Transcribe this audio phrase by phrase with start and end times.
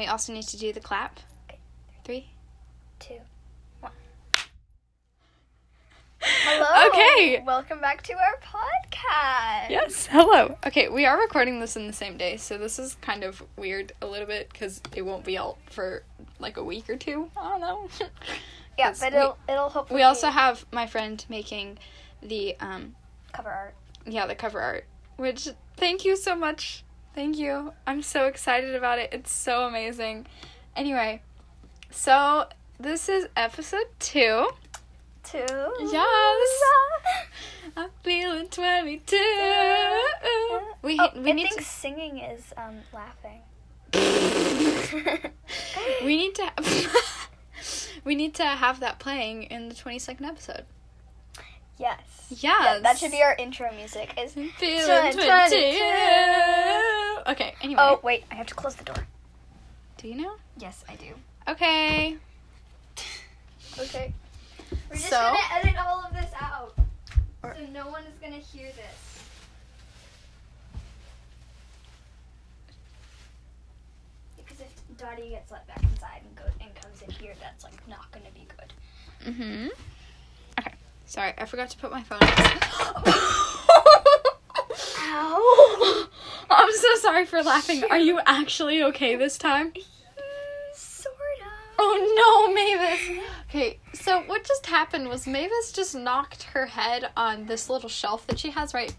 [0.00, 1.20] we also need to do the clap.
[1.46, 1.58] Okay.
[2.04, 2.30] Three.
[2.98, 3.20] Two.
[3.80, 3.92] One.
[6.18, 6.88] Hello.
[6.88, 7.42] Okay.
[7.44, 9.68] Welcome back to our podcast.
[9.68, 10.56] Yes, hello.
[10.66, 13.92] Okay, we are recording this in the same day, so this is kind of weird
[14.00, 16.02] a little bit because it won't be out for
[16.38, 17.30] like a week or two.
[17.36, 17.88] I don't know.
[18.78, 21.76] yeah, but it'll it'll hopefully we also have my friend making
[22.22, 22.94] the um
[23.32, 23.74] cover art.
[24.06, 24.86] yeah the cover art,
[25.16, 25.46] which
[25.76, 26.84] thank you so much.
[27.14, 27.72] Thank you.
[27.86, 29.10] I'm so excited about it.
[29.12, 30.26] It's so amazing.
[30.76, 31.22] Anyway,
[31.90, 32.46] so
[32.78, 34.48] this is episode two.
[35.24, 35.38] Two.
[35.92, 36.62] Yes.
[37.76, 39.16] I'm feeling 22.
[40.82, 43.40] We oh, we I need think to singing is um laughing.
[46.04, 46.50] we need to
[48.04, 50.64] we need to have that playing in the 22nd episode.
[51.78, 52.00] yes.
[52.30, 54.14] Yeah, that should be our intro music.
[54.18, 55.26] Is feeling 22.
[55.26, 57.30] 22.
[57.32, 57.82] Okay, anyway.
[57.82, 59.06] oh wait, I have to close the door.
[59.98, 60.34] Do you know?
[60.56, 61.12] Yes, I do.
[61.48, 62.16] Okay.
[63.78, 64.12] Okay.
[64.88, 66.74] We're just So- gonna edit all of this out,
[67.42, 69.24] Or- so no one is gonna hear this.
[74.36, 78.10] Because if Dottie gets let back inside and and comes in here, that's like not
[78.12, 78.72] gonna be good.
[79.32, 79.70] Mhm.
[81.10, 82.20] Sorry, I forgot to put my phone.
[85.00, 86.06] Ow!
[86.50, 87.82] I'm so sorry for laughing.
[87.90, 89.72] Are you actually okay this time?
[90.72, 91.48] sort of.
[91.80, 93.24] Oh no, Mavis.
[93.48, 98.24] Okay, so what just happened was Mavis just knocked her head on this little shelf
[98.28, 98.94] that she has right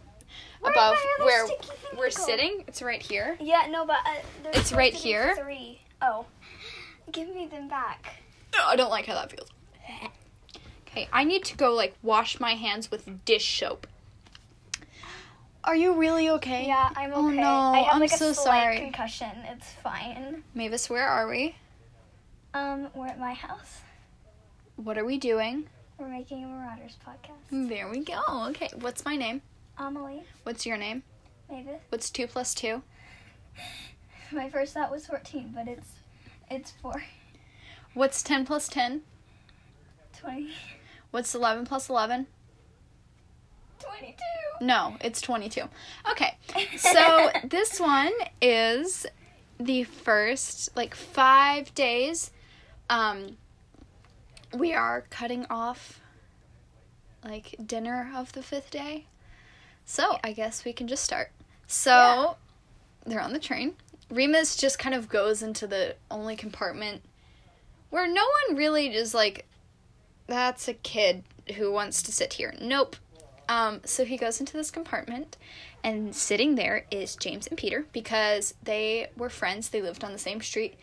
[0.59, 1.48] Where'd above where
[1.98, 2.66] we're sitting.
[2.68, 3.38] It's right here.
[3.40, 5.38] Yeah, no, but uh, there's It's right here?
[5.38, 5.80] Three.
[6.02, 6.25] Oh,
[7.14, 8.16] give me them back.
[8.53, 9.48] Oh, I don't like how that feels.
[10.92, 13.88] Okay, I need to go like wash my hands with dish soap.
[15.64, 16.66] Are you really okay?
[16.67, 17.20] Yeah, I'm okay.
[17.20, 18.80] Oh, no, I have I'm like so slight sorry.
[18.80, 19.30] concussion.
[19.45, 20.44] It's fine.
[20.53, 21.56] Mavis, where are we?
[22.53, 23.80] Um, we're at my house.
[24.75, 25.67] What are we doing?
[25.97, 27.69] We're making a Marauders podcast.
[27.69, 28.22] There we go.
[28.50, 29.41] Okay, what's my name?
[29.78, 31.03] Amelie, What's your name?
[31.50, 31.80] Mavis.
[31.90, 32.81] What's two plus two?
[34.31, 35.88] My first thought was 14, but it's
[36.50, 37.03] it's 4.
[37.94, 39.01] What's ten plus ten?
[40.19, 40.50] 20.
[41.12, 42.28] What's eleven plus eleven?
[43.80, 44.16] 22.
[44.66, 45.64] No, it's 22.
[46.12, 46.38] Okay.
[46.78, 48.12] So this one
[48.42, 49.06] is
[49.60, 52.32] the first like 5 days
[52.90, 53.38] um
[54.58, 56.00] we are cutting off
[57.24, 59.06] like dinner of the 5th day.
[59.86, 61.32] So, I guess we can just start.
[61.68, 62.34] So, Yeah.
[63.06, 63.76] they're on the train.
[64.10, 67.02] Remus just kind of goes into the only compartment
[67.92, 69.46] where no one really just like
[70.31, 71.24] that's a kid
[71.58, 72.53] who wants to sit here.
[72.62, 72.96] Nope.
[73.50, 75.36] Um, so he goes into this compartment,
[75.84, 79.68] and sitting there is James and Peter because they were friends.
[79.68, 80.75] They lived on the same street.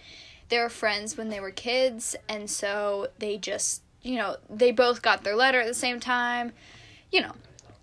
[0.50, 5.00] They were friends when they were kids, and so they just, you know, they both
[5.00, 6.52] got their letter at the same time,
[7.10, 7.32] you know.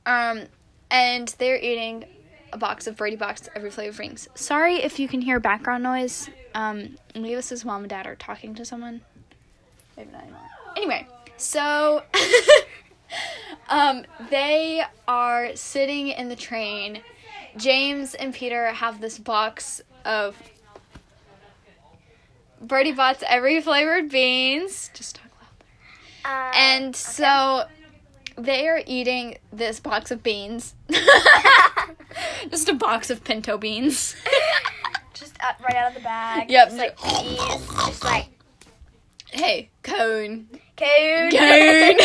[0.06, 0.44] Um,
[0.92, 2.06] and they're eating
[2.54, 4.28] a box of Bertie Botts every flavor rings.
[4.36, 6.30] Sorry if you can hear background noise.
[6.54, 9.02] Um, Mavis's mom and dad are talking to someone.
[9.98, 10.42] Maybe not anymore.
[10.78, 12.04] Anyway, so
[13.70, 17.02] um, they are sitting in the train.
[17.58, 20.36] James and Peter have this box of
[22.62, 24.90] Bertie Botts every flavored beans.
[24.94, 25.32] Just talk
[26.26, 26.48] loud.
[26.50, 27.66] Um, And so
[28.38, 30.76] they are eating this box of beans.
[32.50, 34.16] Just a box of pinto beans.
[35.14, 36.50] just out, right out of the bag.
[36.50, 36.68] Yep.
[36.70, 37.38] Just like these.
[37.38, 38.28] Just like,
[39.32, 40.48] hey, cone.
[40.78, 41.32] Cone.
[41.32, 41.98] Cone.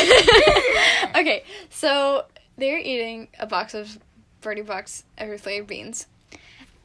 [1.17, 2.25] okay, so
[2.57, 3.99] they're eating a box of
[4.41, 6.07] Bertie Botts every flavored beans.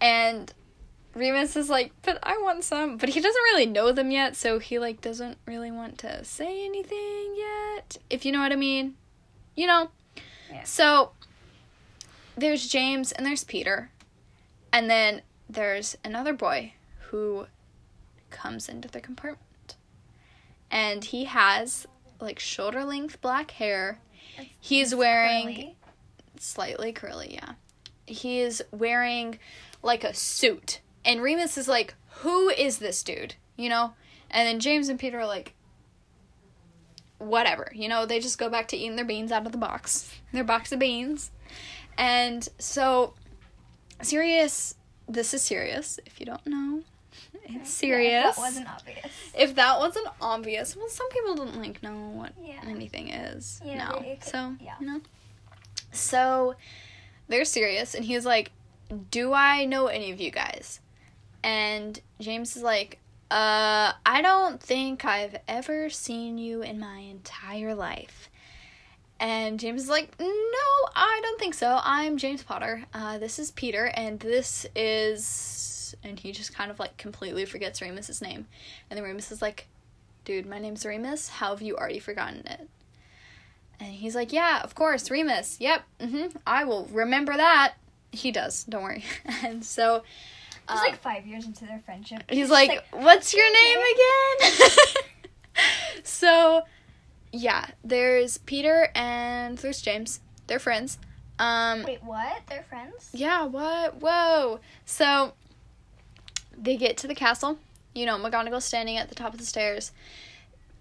[0.02, 0.52] And
[1.14, 2.98] Remus is like, but I want some.
[2.98, 6.66] But he doesn't really know them yet, so he like doesn't really want to say
[6.66, 7.98] anything yet.
[8.10, 8.96] If you know what I mean.
[9.56, 9.90] You know?
[10.52, 10.64] Yeah.
[10.64, 11.12] So
[12.38, 13.90] there's James and there's Peter.
[14.74, 16.74] And then there's another boy
[17.10, 17.48] who
[18.30, 19.40] comes into the compartment.
[20.72, 21.88] And he has
[22.20, 24.00] like shoulder length black hair.
[24.60, 25.76] He's wearing Curly.
[26.40, 27.54] slightly curly, yeah.
[28.06, 29.40] He is wearing
[29.82, 30.82] like a suit.
[31.04, 33.36] And Remus is like, Who is this dude?
[33.56, 33.94] You know?
[34.32, 35.54] And then James and Peter are like,
[37.18, 37.72] Whatever.
[37.74, 40.12] You know, they just go back to eating their beans out of the box.
[40.34, 41.32] Their box of beans.
[41.98, 43.14] And so,
[44.02, 44.76] Sirius.
[45.08, 46.82] This is Sirius, if you don't know.
[47.48, 48.12] It's Sirius.
[48.12, 49.06] Yeah, if that wasn't obvious.
[49.38, 52.62] If that wasn't obvious, well, some people don't like know what Yeah.
[52.68, 53.62] anything is.
[53.64, 54.00] Yeah, no.
[54.00, 54.76] could- so, yeah.
[54.80, 55.02] you know.
[55.92, 56.56] So,
[57.28, 58.52] they're Sirius, and he's like,
[59.12, 60.80] Do I know any of you guys?
[61.44, 63.00] And James is like,
[63.32, 68.30] uh, I don't think I've ever seen you in my entire life.
[69.20, 70.28] And James is like, No,
[70.96, 71.80] I don't think so.
[71.84, 72.84] I'm James Potter.
[72.94, 75.65] Uh, this is Peter, and this is.
[76.04, 78.48] And he just kind of like completely forgets Remus's name.
[78.90, 79.68] And then Remus is like,
[80.24, 81.30] Dude, my name's Remus.
[81.30, 82.68] How have you already forgotten it?
[83.80, 85.58] And he's like, Yeah, of course, Remus.
[85.60, 86.38] Yep, mm-hmm.
[86.48, 87.74] I will remember that.
[88.12, 89.04] He does, don't worry.
[89.44, 90.04] and so.
[90.68, 92.24] It's um, like five years into their friendship.
[92.28, 94.70] He's like, "What's your name again?"
[96.04, 96.64] so,
[97.32, 100.22] yeah, there's Peter and there's James.
[100.48, 100.98] They're friends.
[101.38, 102.42] Um, Wait, what?
[102.48, 103.10] They're friends?
[103.14, 104.02] yeah, what?
[104.02, 104.60] Whoa.
[104.86, 105.34] So,
[106.58, 107.60] they get to the castle.
[107.94, 109.92] You know, McGonagall's standing at the top of the stairs,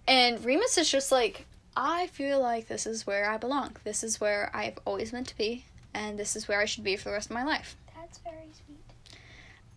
[0.07, 3.77] and Remus is just like, "I feel like this is where I belong.
[3.85, 6.97] This is where I've always meant to be, and this is where I should be
[6.97, 9.19] for the rest of my life." That's very sweet.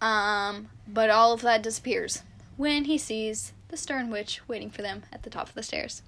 [0.02, 2.24] Um, but all of that disappears
[2.56, 6.02] when he sees the Stern Witch waiting for them at the top of the stairs.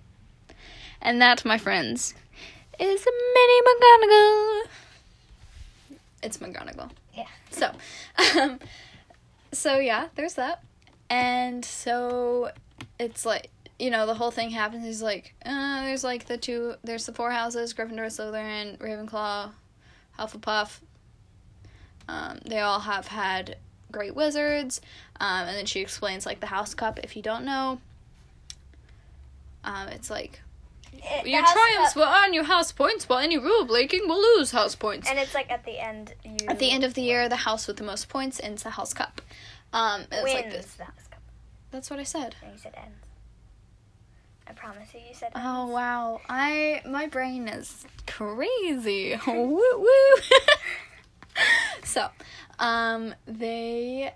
[1.02, 2.14] And that, my friends,
[2.80, 4.62] is Minnie McGonagall.
[6.22, 6.92] It's McGonagall.
[7.16, 7.28] Yeah.
[7.52, 7.72] So,
[8.40, 8.60] um,
[9.52, 10.64] so yeah, there's that.
[11.10, 12.52] And so
[13.00, 13.50] it's like,
[13.80, 14.86] you know, the whole thing happens.
[14.86, 19.52] He's like, uh, there's like the two, there's the four houses Gryffindor, Slytherin, Ravenclaw,
[20.20, 20.80] Hufflepuff.
[22.08, 23.58] Um, they all have had
[23.92, 24.82] great wizards.
[25.20, 27.00] Um, and then she explains like the house cup.
[27.00, 27.80] If you don't know,
[29.64, 30.42] um, it's like
[31.04, 34.52] It- your triumphs cup- will earn you house points, while any rule breaking will lose
[34.52, 35.10] house points.
[35.10, 36.48] And it's like at the end, you.
[36.48, 38.94] At the end of the year, the house with the most points ends the house
[38.94, 39.22] cup.
[39.74, 40.66] Um, it's wins like this.
[40.76, 41.22] the house cup.
[41.72, 42.36] That's what I said.
[42.42, 42.96] And you said ends.
[44.48, 49.16] I promise you, you said Oh wow, I my brain is crazy.
[49.28, 50.16] woo woo.
[51.84, 52.10] so,
[52.58, 54.12] um, they.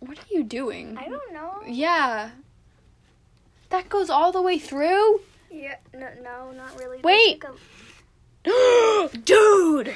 [0.00, 0.98] What are you doing?
[0.98, 1.62] I don't know.
[1.66, 2.30] Yeah.
[3.70, 5.20] That goes all the way through?
[5.54, 6.98] Yeah, no, no, not really.
[7.02, 7.42] Wait.
[9.24, 9.88] Dude!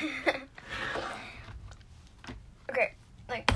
[2.70, 2.92] okay,
[3.28, 3.50] like,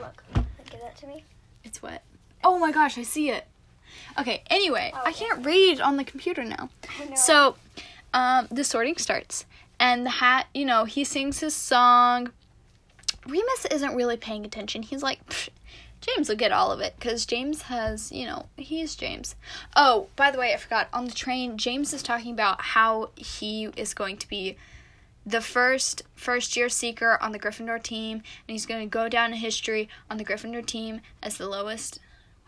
[0.00, 1.24] look, like, give that to me.
[1.64, 2.04] It's wet.
[2.44, 3.44] Oh my gosh, I see it.
[4.18, 5.24] Okay, anyway, I Okay.
[5.26, 6.70] can't read on the computer now.
[7.10, 7.14] I.
[7.14, 7.56] So,
[8.14, 9.44] um, the sorting starts,
[9.80, 12.30] and the hat, you know, he sings his song.
[13.26, 14.82] Remus isn't really paying attention.
[14.84, 15.48] He's like, "Pfft,
[16.06, 19.34] James will get all of it because James has, you know, he's James.
[19.74, 20.88] Oh, by the way, I forgot.
[20.92, 24.56] On the train, James is talking about how he is going to be
[25.24, 29.32] the first first year seeker on the Gryffindor team, and he's going to go down
[29.32, 31.98] in history on the Gryffindor team as the lowest,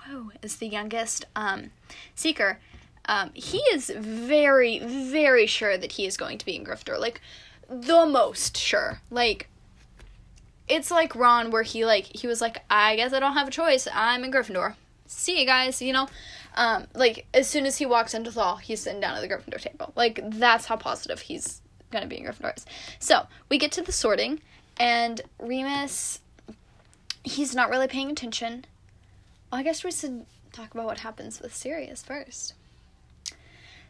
[0.07, 1.71] whoa, as the youngest um,
[2.15, 2.61] seeker.
[3.07, 7.01] Um, he is very, very sure that he is going to be in Gryffindor.
[7.01, 7.21] Like,
[7.69, 9.01] the most sure.
[9.11, 9.49] Like,
[10.69, 13.53] it's like Ron, where he like he was like, I guess I don't have a
[13.53, 13.89] choice.
[13.93, 14.75] I'm in Gryffindor.
[15.07, 15.81] See you guys.
[15.81, 16.09] You know,
[16.57, 19.29] um, like as soon as he walks into the hall, he's sitting down at the
[19.29, 19.93] Gryffindor table.
[19.97, 22.65] Like that's how positive he's gonna be in Gryffindor.
[22.99, 24.41] So we get to the sorting,
[24.79, 26.21] and Remus,
[27.25, 28.65] he's not really paying attention.
[29.51, 32.55] Well, I guess we should talk about what happens with Sirius first.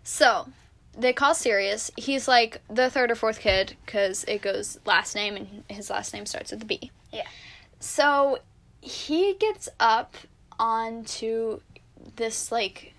[0.04, 0.48] So,
[0.98, 1.90] they call Sirius.
[1.96, 6.12] He's like the third or fourth kid because it goes last name and his last
[6.12, 6.90] name starts with the B.
[7.12, 7.26] Yeah.
[7.80, 8.38] So,
[8.80, 10.16] he gets up
[10.58, 11.60] onto
[12.16, 12.94] this like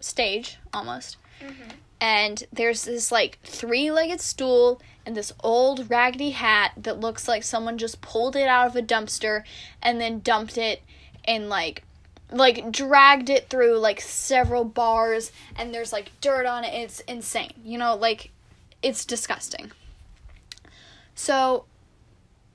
[0.00, 1.16] stage almost.
[1.40, 1.70] Mm-hmm.
[2.00, 7.42] And there's this like three legged stool and this old raggedy hat that looks like
[7.42, 9.44] someone just pulled it out of a dumpster
[9.82, 10.82] and then dumped it
[11.26, 11.84] in like
[12.30, 16.74] like dragged it through like several bars and there's like dirt on it.
[16.74, 17.54] It's insane.
[17.64, 18.30] You know, like
[18.82, 19.72] it's disgusting.
[21.14, 21.64] So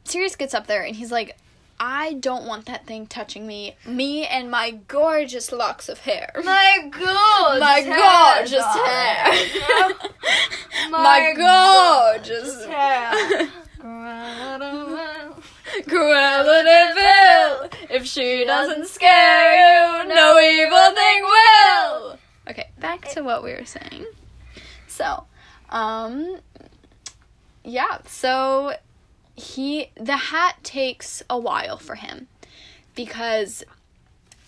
[0.04, 1.38] Sirius gets up there and he's like,
[1.84, 3.76] I don't want that thing touching me.
[3.88, 6.32] Me and my gorgeous locks of hair.
[6.44, 7.60] My god!
[7.60, 9.26] My gorgeous hair.
[10.92, 13.50] my gorgeous hair.
[15.84, 17.70] Cruella de Vil.
[17.90, 22.20] If she doesn't scare you, no evil thing will.
[22.50, 24.06] Okay, back to what we were saying.
[24.88, 25.26] So,
[25.70, 26.40] um,
[27.64, 28.74] yeah, so
[29.36, 32.28] he, the hat takes a while for him
[32.96, 33.64] because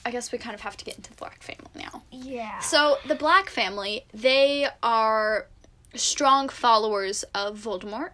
[0.05, 2.03] I guess we kind of have to get into the Black family now.
[2.11, 2.59] Yeah.
[2.59, 5.47] So the Black family, they are
[5.95, 8.11] strong followers of Voldemort,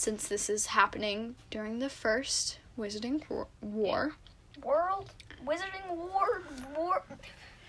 [0.00, 3.48] since this is happening during the first Wizarding War.
[3.60, 4.12] war.
[4.64, 5.10] World
[5.46, 6.42] Wizarding War
[6.74, 7.02] War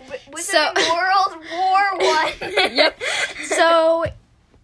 [0.00, 2.32] Wi- So- Wizarding World War One.
[2.74, 2.98] yep.
[3.44, 4.06] So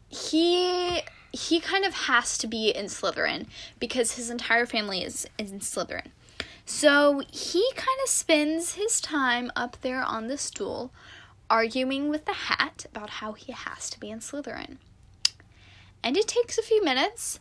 [0.08, 3.46] he he kind of has to be in Slytherin
[3.78, 6.06] because his entire family is in Slytherin.
[6.64, 10.90] So he kind of spends his time up there on the stool
[11.50, 14.78] arguing with the hat about how he has to be in Slytherin.
[16.02, 17.40] And it takes a few minutes,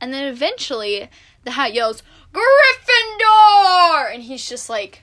[0.00, 1.10] and then eventually
[1.44, 2.02] the hat yells,
[2.32, 4.14] Gryffindor!
[4.14, 5.02] And he's just like,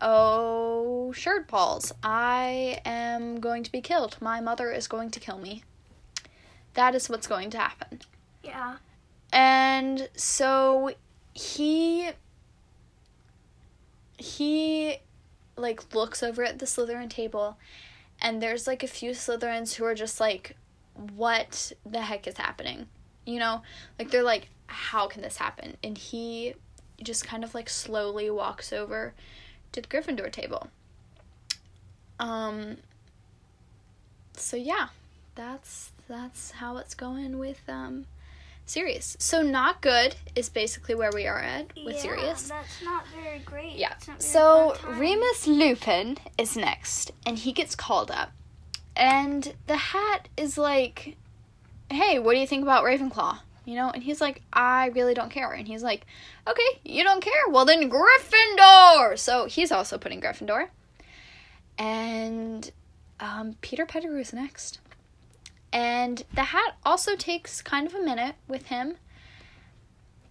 [0.00, 4.16] Oh, shirt balls, I am going to be killed.
[4.20, 5.62] My mother is going to kill me.
[6.74, 8.00] That is what's going to happen.
[8.42, 8.76] Yeah.
[9.32, 10.92] And so
[11.32, 12.10] he
[14.18, 14.96] he
[15.56, 17.56] like looks over at the Slytherin table
[18.20, 20.56] and there's like a few Slytherins who are just like
[21.14, 22.88] what the heck is happening?
[23.24, 23.62] You know?
[23.98, 25.76] Like they're like how can this happen?
[25.84, 26.54] And he
[27.02, 29.12] just kind of like slowly walks over
[29.72, 30.68] to the Gryffindor table.
[32.18, 32.78] Um
[34.34, 34.88] so yeah,
[35.34, 38.06] that's that's how it's going with um
[38.64, 39.16] Sirius.
[39.18, 42.48] So not good is basically where we are at with yeah, Sirius.
[42.48, 43.72] That's not very great.
[43.74, 43.94] Yeah.
[44.00, 44.76] Very So.
[44.86, 48.32] Remus Lupin is next, and he gets called up.
[48.94, 51.16] And the hat is like,
[51.94, 53.38] hey, what do you think about Ravenclaw?
[53.64, 55.52] You know, and he's like, I really don't care.
[55.52, 56.06] And he's like,
[56.48, 57.48] okay, you don't care?
[57.48, 59.18] Well, then Gryffindor!
[59.18, 60.68] So he's also putting Gryffindor.
[61.78, 62.70] And
[63.20, 64.80] um, Peter Pettigrew is next.
[65.72, 68.96] And the hat also takes kind of a minute with him.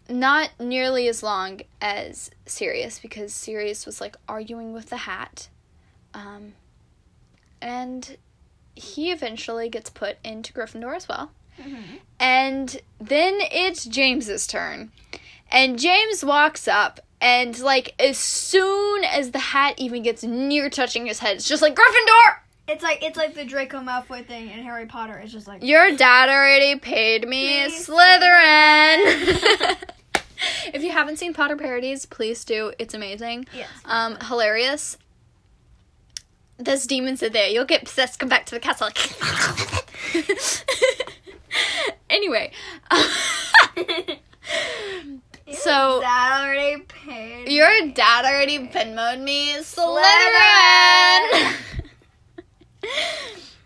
[0.09, 5.47] Not nearly as long as Sirius, because Sirius was like arguing with the hat.
[6.13, 6.53] Um,
[7.61, 8.17] and
[8.75, 11.31] he eventually gets put into Gryffindor as well.
[11.60, 12.00] Mhm.
[12.20, 14.91] And then it's James's turn.
[15.51, 21.05] And James walks up and like as soon as the hat even gets near touching
[21.05, 22.38] his head, it's just like Gryffindor!
[22.67, 25.17] It's like it's like the Draco Malfoy thing in Harry Potter.
[25.17, 27.88] It's just like Your dad already paid me Please.
[27.88, 28.98] Slytherin.
[30.74, 32.72] if you haven't seen Potter parodies, please do.
[32.79, 33.48] It's amazing.
[33.53, 33.67] yes.
[33.86, 34.98] Um, hilarious.
[36.58, 37.48] There's demons in there.
[37.50, 38.20] You'll get possessed.
[38.20, 38.89] Come back to the castle.
[42.10, 42.51] anyway,
[45.51, 47.50] so that already paid.
[47.50, 49.96] your dad already Venmoed me Slytherin.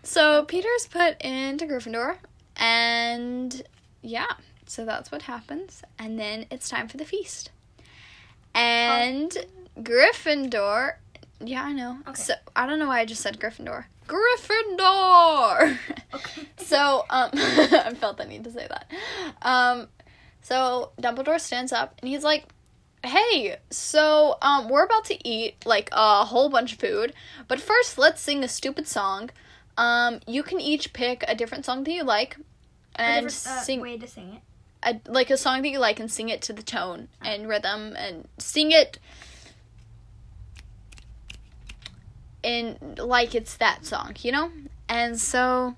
[0.02, 2.16] so Peter's put into Gryffindor,
[2.56, 3.62] and
[4.02, 4.32] yeah,
[4.66, 7.50] so that's what happens, and then it's time for the feast,
[8.54, 9.36] and
[9.78, 10.94] Gryffindor.
[11.40, 11.98] Yeah, I know.
[12.08, 12.20] Okay.
[12.22, 13.84] So I don't know why I just said Gryffindor.
[14.06, 15.78] Gryffindor.
[16.14, 16.42] Okay.
[16.58, 18.90] So, um, I felt the need to say that.
[19.42, 19.86] Um,
[20.42, 22.46] so Dumbledore stands up and he's like,
[23.04, 27.12] "Hey, so um, we're about to eat like a whole bunch of food,
[27.46, 29.30] but first let's sing a stupid song.
[29.76, 32.36] Um, you can each pick a different song that you like,
[32.96, 34.42] and uh, sing way to sing it.
[35.06, 37.94] a, like a song that you like and sing it to the tone and rhythm
[37.96, 38.98] and sing it
[42.42, 44.50] in like it's that song, you know?
[44.88, 45.76] And so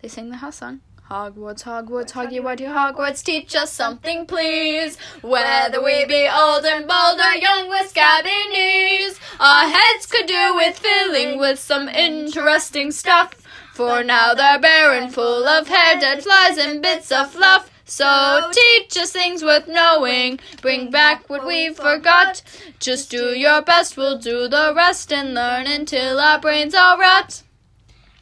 [0.00, 0.80] they sing the house song.
[1.10, 4.96] Hogwarts, Hogwarts, Hoggy, Woggy, Hogwarts, teach us something, please.
[5.22, 10.54] Whether we be old and bold or young with scabby knees, our heads could do
[10.54, 13.34] with filling with some interesting stuff.
[13.72, 17.69] For now they're barren, full of hair, dead flies, and bits of fluff.
[17.90, 20.38] So teach us things worth knowing.
[20.62, 22.40] Bring back what we forgot.
[22.78, 27.42] Just do your best, we'll do the rest and learn until our brains all rot.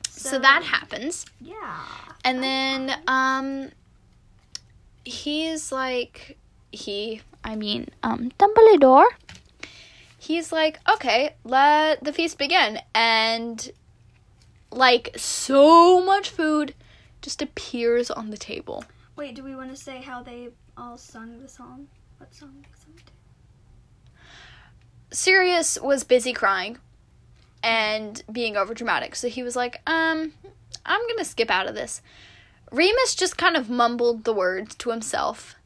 [0.09, 1.27] So that happens.
[1.39, 1.85] Yeah.
[2.25, 3.69] And then um
[5.05, 6.39] he's like
[6.73, 9.09] he I mean um Dumbledore
[10.19, 13.71] he's like okay let the feast begin and
[14.71, 16.75] like so much food
[17.23, 18.85] just appears on the table
[19.19, 21.89] Wait, do we want to say how they all sung the song?
[22.19, 23.13] What song to?
[25.11, 26.79] Sirius was busy crying
[27.61, 30.33] and being overdramatic so he was like um
[30.87, 32.01] I'm to skip out of this
[32.71, 35.57] Remus just kind of mumbled the words to himself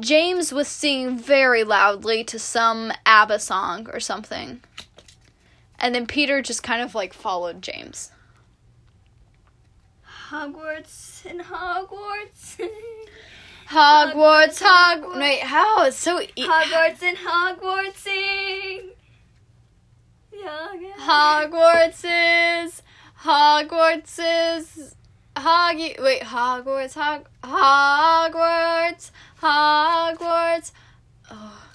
[0.00, 4.62] James was singing very loudly to some ABBA song or something.
[5.78, 8.10] And then Peter just kind of like followed James.
[10.32, 12.56] Hogwarts and Hogwarts.
[13.68, 15.18] Hogwarts, Hogwarts.
[15.18, 15.84] Wait, how?
[15.84, 16.20] It's so.
[16.22, 18.90] E- Hogwarts and Hogwarts sing.
[20.32, 22.04] Yeah, Hogwarts
[22.64, 22.82] is.
[23.22, 24.18] Hogwarts
[24.58, 24.94] is.
[25.36, 26.02] Hoggy.
[26.02, 27.28] Wait, Hogwarts, Hog.
[27.42, 29.10] Hogwarts,
[29.42, 30.72] Hogwarts.
[31.30, 31.68] Oh.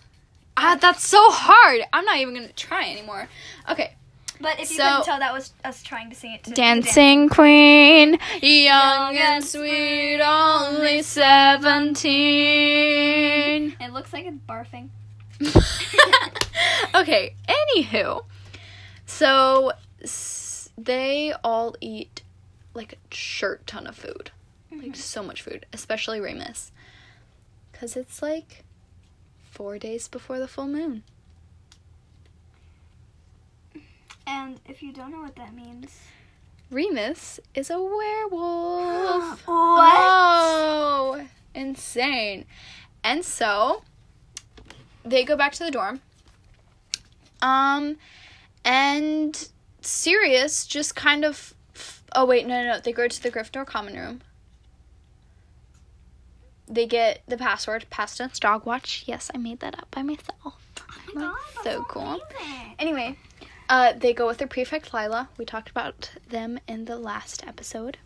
[0.58, 1.82] Ah, that's so hard.
[1.94, 3.30] I'm not even gonna try anymore.
[3.70, 3.96] Okay.
[4.40, 7.30] But if you So- couldn't tell, that was us trying to sing it to Dancing
[7.30, 11.02] Queen, young and sweet, only
[12.38, 13.76] seventeen.
[13.80, 14.90] It looks like it's barfing.
[16.96, 18.24] okay, anywho.
[19.06, 22.22] So s- they all eat
[22.74, 24.32] like a shirt ton of food.
[24.72, 24.94] Like mm-hmm.
[24.94, 26.72] so much food, especially Remus.
[27.74, 28.64] Cuz it's like
[29.52, 31.04] 4 days before the full moon.
[34.28, 36.02] And if you don't know what that means,
[36.70, 39.42] Remus is a werewolf.
[39.48, 40.08] what?
[40.10, 42.46] Oh, insane.
[43.04, 43.84] And so
[45.06, 46.02] they go back to the dorm.
[47.42, 47.98] Um
[48.66, 49.48] and
[49.82, 51.54] Sirius just kind of
[52.14, 52.80] Oh wait, no no no.
[52.80, 54.22] They go to the Gryffindor common room.
[56.68, 59.04] They get the password, past tense dog watch.
[59.06, 60.36] Yes, I made that up by myself.
[60.44, 62.20] Oh my God, so cool.
[62.42, 62.76] amazing.
[62.78, 63.18] Anyway,
[63.70, 65.30] uh, they go with their prefect Lila.
[65.38, 67.98] We talked about them in the last episode.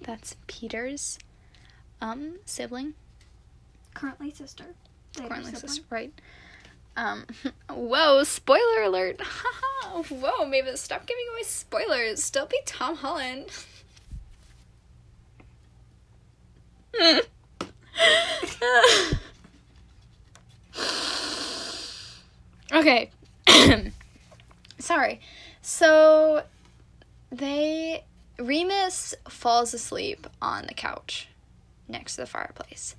[0.00, 1.18] That's Peter's
[2.00, 2.94] um, sibling,
[3.94, 4.64] Currently sister.
[5.16, 5.68] Later currently sibling.
[5.68, 6.12] sister, right?
[6.96, 7.24] Um,
[7.70, 8.22] whoa!
[8.24, 9.20] Spoiler alert!
[10.08, 12.30] whoa, Mavis, stop giving away spoilers.
[12.30, 13.46] Don't be Tom Holland.
[22.72, 23.10] okay.
[24.84, 25.20] Sorry.
[25.62, 26.44] So
[27.32, 28.04] they
[28.38, 31.28] Remus falls asleep on the couch
[31.88, 32.94] next to the fireplace.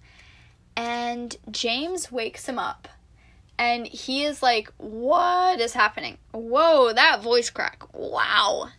[0.75, 2.87] And James wakes him up.
[3.57, 6.17] And he is like, What is happening?
[6.31, 7.83] Whoa, that voice crack.
[7.93, 8.69] Wow.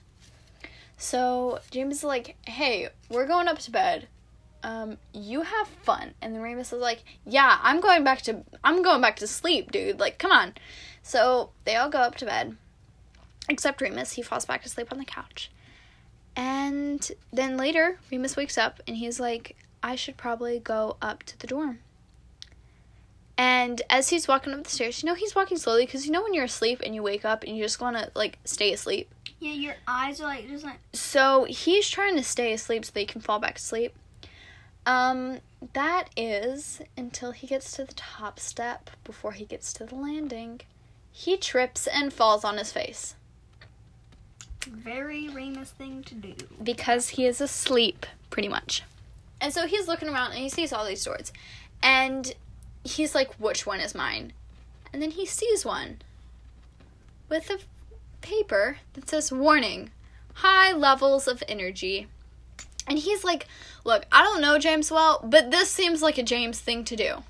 [0.96, 4.08] So James is like, Hey, we're going up to bed.
[4.64, 6.14] Um, you have fun.
[6.20, 9.70] And then Remus is like, Yeah, I'm going back to I'm going back to sleep,
[9.70, 10.00] dude.
[10.00, 10.54] Like, come on.
[11.02, 12.56] So they all go up to bed.
[13.49, 15.50] Except Remus, he falls back asleep on the couch.
[16.35, 21.38] And then later, Remus wakes up and he's like, I should probably go up to
[21.38, 21.79] the dorm.
[23.38, 26.23] And as he's walking up the stairs, you know, he's walking slowly because you know
[26.23, 29.11] when you're asleep and you wake up and you just want to, like, stay asleep.
[29.38, 33.00] Yeah, your eyes are like just like So he's trying to stay asleep so that
[33.00, 33.95] he can fall back asleep.
[34.87, 35.41] Um,
[35.75, 40.63] that is until he gets to the top step before he gets to the landing.
[41.13, 43.15] He trips and falls on his face
[44.67, 46.35] very Remus thing to do.
[46.63, 48.83] because he is asleep, pretty much.
[49.41, 51.33] And so he's looking around and he sees all these swords.
[51.83, 52.35] And
[52.85, 54.33] he's like, which one is mine?
[54.93, 55.99] And then he sees one
[57.29, 57.59] with a
[58.21, 59.91] paper that says, warning,
[60.35, 62.07] high levels of energy.
[62.87, 63.47] And he's like,
[63.85, 67.25] look, I don't know James well, but this seems like a James thing to do.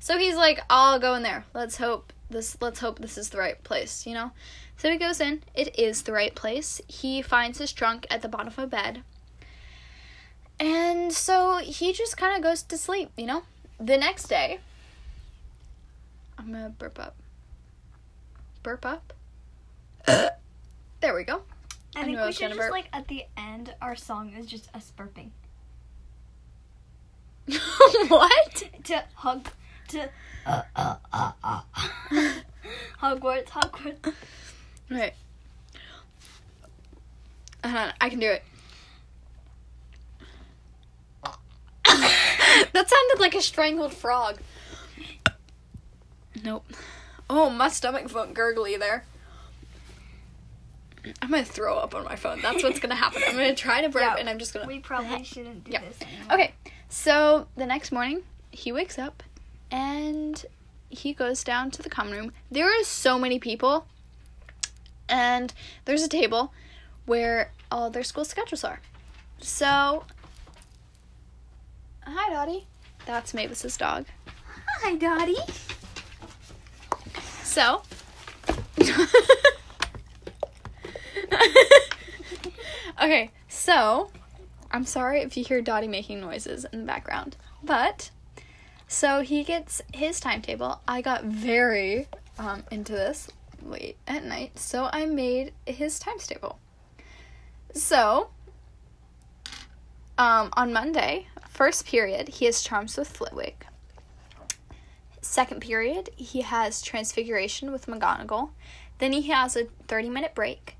[0.00, 1.44] So he's like, I'll go in there.
[1.54, 4.32] Let's hope this let's hope this is the right place, you know?
[4.76, 5.42] So he goes in.
[5.54, 6.80] It is the right place.
[6.88, 9.02] He finds his trunk at the bottom of a bed.
[10.58, 13.42] And so he just kind of goes to sleep, you know?
[13.78, 14.60] The next day,
[16.38, 17.16] I'm gonna burp up.
[18.62, 19.12] Burp up.
[20.06, 21.42] there we go.
[21.96, 22.72] I, I think knew I we should gonna just burp.
[22.72, 25.30] like at the end our song is just us burping.
[28.08, 28.64] what?
[28.84, 29.48] To hug
[29.94, 30.10] to
[30.46, 31.60] uh uh uh uh
[33.00, 34.14] Hogwarts, Hogwarts.
[34.90, 35.14] Right.
[37.64, 38.42] Hold on, I can do it.
[41.84, 44.38] that sounded like a strangled frog.
[46.44, 46.64] Nope.
[47.30, 49.04] Oh, my stomach felt gurgly there.
[51.20, 52.40] I'm gonna throw up on my phone.
[52.40, 53.22] That's what's gonna happen.
[53.26, 54.66] I'm gonna try to burp Yeah, and I'm just gonna.
[54.66, 55.80] We probably shouldn't do Yeah.
[55.80, 56.34] this anymore.
[56.34, 56.54] Okay,
[56.88, 59.22] so the next morning, he wakes up
[59.74, 60.46] and
[60.88, 62.32] he goes down to the common room.
[62.48, 63.88] There are so many people,
[65.08, 65.52] and
[65.84, 66.52] there's a table
[67.06, 68.80] where all their school schedules are.
[69.40, 70.04] So,
[72.04, 72.68] hi, Dottie.
[73.04, 74.06] That's Mavis's dog.
[74.80, 75.34] Hi, Dottie.
[77.42, 77.82] So,
[83.02, 84.12] okay, so
[84.70, 88.12] I'm sorry if you hear Dottie making noises in the background, but
[88.88, 90.80] so he gets his timetable.
[90.86, 93.28] I got very um, into this
[93.62, 96.58] late at night, so I made his times table.
[97.72, 98.28] So,
[100.16, 103.66] um, on Monday, first period, he has charms with Flitwick.
[105.20, 108.50] Second period, he has Transfiguration with McGonagall.
[108.98, 110.76] Then he has a 30 minute break.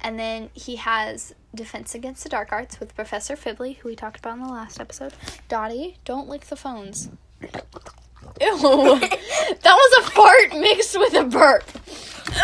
[0.00, 4.20] And then he has Defense Against the Dark Arts with Professor Fibley, who we talked
[4.20, 5.12] about in the last episode.
[5.48, 7.10] Dottie, don't lick the phones.
[7.40, 8.98] Ew.
[9.00, 11.64] that was a fart mixed with a burp.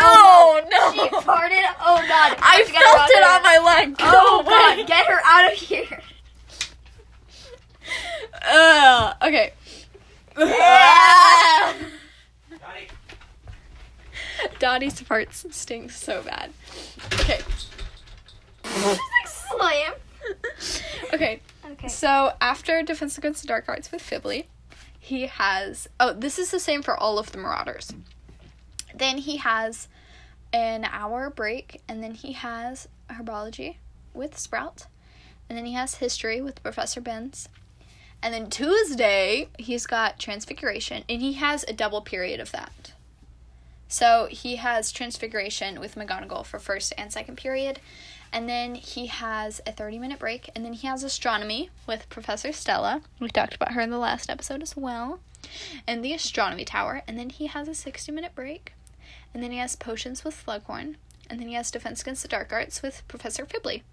[0.01, 0.93] Oh, She no.
[0.93, 1.65] She farted.
[1.81, 2.37] Oh God!
[2.41, 3.97] I have to get felt it of on my leg.
[3.99, 4.51] Go Oh away.
[4.51, 4.87] God!
[4.89, 6.01] Get her out of here.
[8.47, 9.53] Uh, okay.
[14.59, 16.51] Dottie's farts stink so bad.
[17.15, 17.41] Okay.
[18.65, 19.93] Just like slam.
[21.13, 21.41] Okay.
[21.73, 21.89] Okay.
[21.89, 24.49] So after Defense Against the Dark Arts with Fibly,
[25.05, 27.93] he has oh, this is the same for all of the Marauders.
[28.95, 29.88] Then he has
[30.53, 33.77] an hour break, and then he has herbology
[34.14, 34.87] with Sprout,
[35.49, 37.49] and then he has history with Professor Binns.
[38.23, 42.95] And then Tuesday, he's got transfiguration, and he has a double period of that.
[43.88, 47.79] So he has transfiguration with McGonagall for first and second period,
[48.35, 52.53] and then he has a 30 minute break, and then he has astronomy with Professor
[52.53, 53.01] Stella.
[53.20, 55.20] We talked about her in the last episode as well,
[55.87, 58.73] and the astronomy tower, and then he has a 60 minute break,
[59.33, 60.97] and then he has potions with Slughorn,
[61.31, 63.85] and then he has defense against the dark arts with Professor Fibly.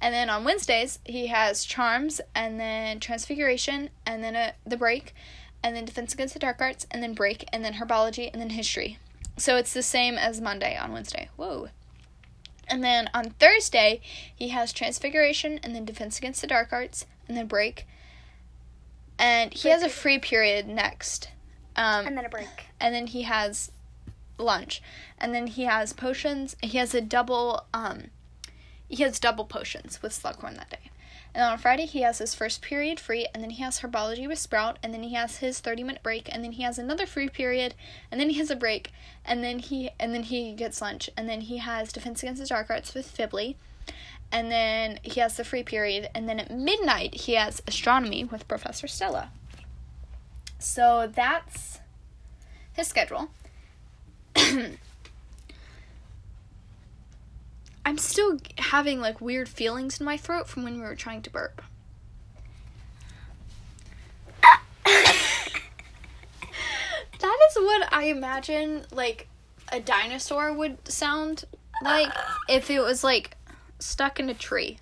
[0.00, 5.14] And then on Wednesdays, he has charms, and then transfiguration, and then a, the break,
[5.62, 8.50] and then defense against the dark arts, and then break, and then herbology, and then
[8.50, 8.98] history.
[9.36, 11.28] So it's the same as Monday on Wednesday.
[11.36, 11.68] Whoa.
[12.72, 14.00] And then on Thursday,
[14.34, 17.86] he has Transfiguration and then Defense Against the Dark Arts and then Break.
[19.18, 21.28] And he has a free period next.
[21.76, 22.48] Um, And then a break.
[22.80, 23.70] and then he has
[24.38, 24.82] lunch.
[25.18, 26.56] And then he has potions.
[26.62, 28.04] He has a double um
[28.88, 30.90] he has double potions with Slughorn that day.
[31.34, 34.38] And on Friday he has his first period free and then he has herbology with
[34.38, 37.28] Sprout and then he has his 30 minute break and then he has another free
[37.28, 37.74] period
[38.10, 38.92] and then he has a break
[39.24, 42.46] and then he and then he gets lunch and then he has defense against the
[42.46, 43.56] dark arts with Fibly
[44.30, 48.48] and then he has the free period and then at midnight he has astronomy with
[48.48, 49.30] Professor Stella.
[50.58, 51.80] So that's
[52.72, 53.30] his schedule.
[57.84, 61.30] I'm still having like weird feelings in my throat from when we were trying to
[61.30, 61.62] burp.
[67.22, 69.28] that is what I imagine like
[69.70, 71.44] a dinosaur would sound
[71.82, 72.12] like
[72.48, 73.36] if it was like
[73.78, 74.78] stuck in a tree.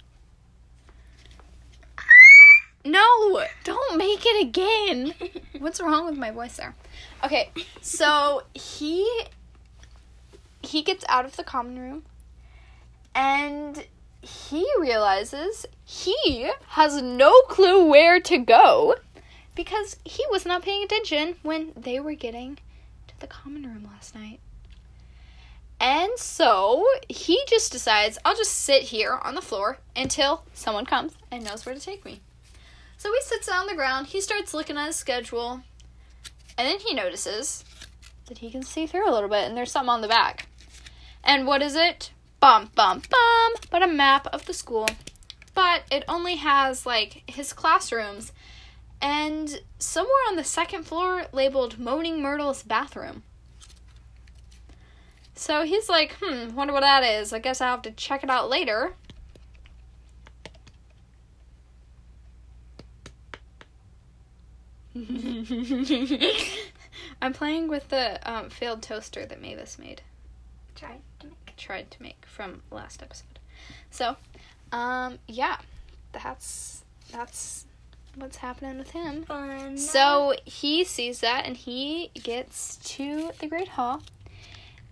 [2.84, 5.14] No, don't make it again.
[5.58, 6.74] What's wrong with my voice there?
[7.22, 9.26] Okay, so he
[10.62, 12.02] he gets out of the common room
[13.20, 13.84] and
[14.22, 18.94] he realizes he has no clue where to go
[19.54, 22.56] because he was not paying attention when they were getting
[23.08, 24.40] to the common room last night.
[25.78, 31.12] And so he just decides, I'll just sit here on the floor until someone comes
[31.30, 32.20] and knows where to take me.
[32.96, 35.60] So he sits on the ground, he starts looking at his schedule,
[36.56, 37.66] and then he notices
[38.28, 40.46] that he can see through a little bit and there's something on the back.
[41.22, 42.12] And what is it?
[42.40, 44.88] Bum, bum, bum, but a map of the school.
[45.54, 48.32] But it only has like his classrooms
[49.02, 53.22] and somewhere on the second floor labeled Moaning Myrtle's bathroom.
[55.34, 57.32] So he's like, hmm, wonder what that is.
[57.32, 58.94] I guess I'll have to check it out later.
[67.22, 70.02] I'm playing with the um, failed toaster that Mavis made
[70.74, 71.49] Try to make.
[71.60, 73.38] Tried to make from last episode.
[73.90, 74.16] So,
[74.72, 75.58] um, yeah,
[76.12, 77.66] that's that's
[78.16, 79.24] what's happening with him.
[79.24, 79.76] Fun.
[79.76, 84.02] So he sees that and he gets to the Great Hall,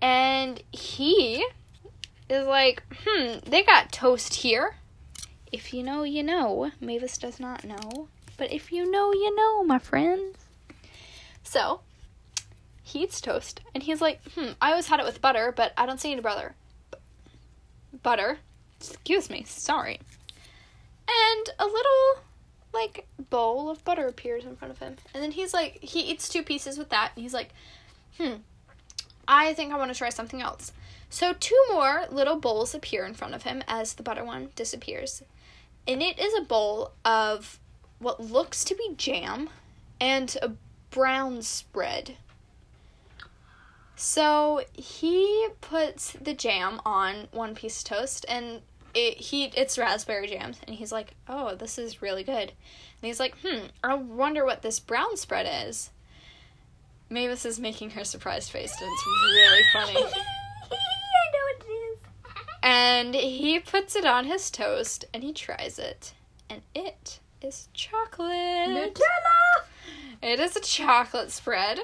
[0.00, 1.44] and he
[2.28, 4.76] is like, hmm, they got toast here.
[5.50, 6.70] If you know, you know.
[6.80, 10.36] Mavis does not know, but if you know, you know, my friends.
[11.42, 11.80] So
[12.88, 15.84] he eats toast, and he's like, hmm, I always had it with butter, but I
[15.84, 16.54] don't see any butter.
[18.02, 18.38] Butter.
[18.80, 20.00] Excuse me, sorry.
[21.06, 22.22] And a little,
[22.72, 24.96] like, bowl of butter appears in front of him.
[25.12, 27.50] And then he's like, he eats two pieces with that, and he's like,
[28.18, 28.36] hmm,
[29.26, 30.72] I think I want to try something else.
[31.10, 35.22] So two more little bowls appear in front of him as the butter one disappears.
[35.86, 37.58] And it is a bowl of
[37.98, 39.50] what looks to be jam
[40.00, 40.52] and a
[40.90, 42.16] brown spread.
[44.00, 48.62] So he puts the jam on one piece of toast and
[48.94, 52.52] it he it's raspberry jam and he's like, "Oh, this is really good." And
[53.02, 55.90] he's like, "Hmm, I wonder what this brown spread is."
[57.10, 60.12] Mavis is making her surprised face and it's really funny.
[60.14, 60.76] I
[61.32, 61.98] know what it is.
[62.62, 66.14] And he puts it on his toast and he tries it.
[66.48, 68.30] And it is chocolate.
[68.30, 69.64] Nutella.
[70.22, 71.80] It is a chocolate spread.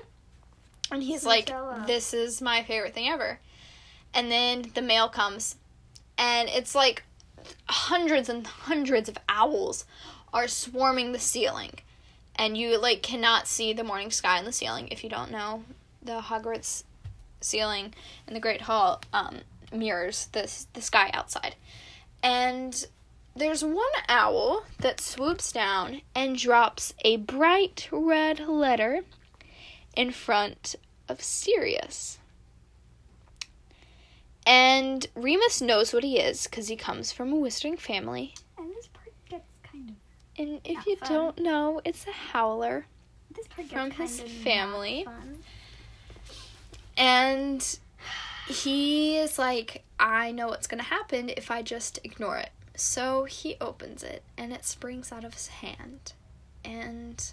[0.90, 1.50] And he's like,
[1.86, 3.40] this is my favorite thing ever.
[4.12, 5.56] And then the mail comes.
[6.16, 7.02] And it's like
[7.68, 9.84] hundreds and hundreds of owls
[10.32, 11.72] are swarming the ceiling.
[12.36, 15.64] And you like cannot see the morning sky in the ceiling if you don't know
[16.04, 16.84] the Hogwarts
[17.40, 17.94] ceiling
[18.26, 19.40] in the Great Hall um,
[19.72, 21.56] mirrors this the sky outside,
[22.22, 22.86] and
[23.34, 29.00] there's one owl that swoops down and drops a bright red letter
[29.96, 30.74] in front
[31.08, 32.18] of Sirius.
[34.46, 38.34] And Remus knows what he is because he comes from a whistling family.
[38.58, 39.96] And this part gets kind of.
[40.36, 41.08] And if you fun.
[41.08, 42.86] don't know, it's a howler.
[43.34, 45.04] This part gets From kind his of family.
[45.04, 45.38] fun.
[46.96, 47.78] And
[48.46, 52.50] he is like, I know what's going to happen if I just ignore it.
[52.76, 56.12] So he opens it, and it springs out of his hand.
[56.64, 57.32] And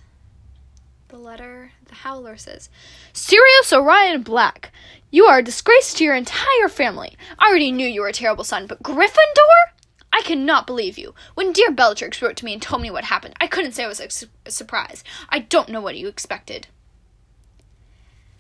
[1.12, 2.70] the letter, the howler says,
[3.12, 4.72] Sirius Orion Black,
[5.12, 7.18] you are a disgrace to your entire family.
[7.38, 9.74] I already knew you were a terrible son, but Gryffindor?
[10.14, 11.14] I cannot believe you.
[11.36, 13.88] When dear Bellatrix wrote to me and told me what happened, I couldn't say I
[13.88, 15.04] was su- a surprise.
[15.30, 16.68] I don't know what you expected.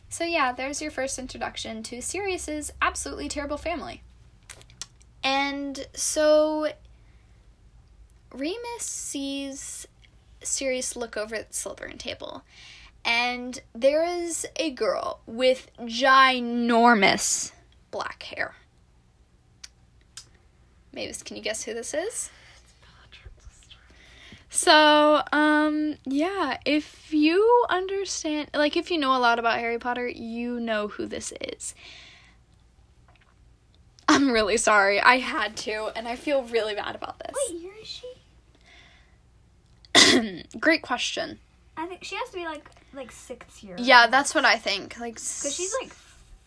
[0.07, 4.01] So yeah, there's your first introduction to Sirius's absolutely terrible family.
[5.23, 6.71] And so
[8.33, 9.87] Remus sees
[10.43, 12.43] Sirius look over at the Slytherin table,
[13.03, 17.51] and there is a girl with ginormous
[17.91, 18.55] black hair.
[20.93, 22.29] Mavis, can you guess who this is?
[24.53, 30.05] So, um, yeah, if you understand, like, if you know a lot about Harry Potter,
[30.09, 31.73] you know who this is.
[34.09, 34.99] I'm really sorry.
[34.99, 37.33] I had to, and I feel really bad about this.
[40.59, 41.39] Great question.
[41.77, 43.79] I think she has to be like like six years.
[43.81, 44.99] Yeah, that's what I think.
[44.99, 45.93] Like, Because she's like